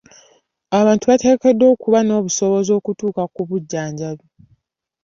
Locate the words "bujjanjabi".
3.49-4.25